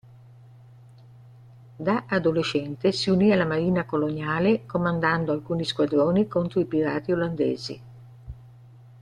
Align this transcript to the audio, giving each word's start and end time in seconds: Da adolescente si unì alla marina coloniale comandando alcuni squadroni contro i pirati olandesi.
Da 1.77 2.05
adolescente 2.07 2.91
si 2.91 3.11
unì 3.11 3.31
alla 3.31 3.45
marina 3.45 3.85
coloniale 3.85 4.65
comandando 4.65 5.31
alcuni 5.31 5.63
squadroni 5.63 6.27
contro 6.27 6.59
i 6.59 6.65
pirati 6.65 7.11
olandesi. 7.11 7.81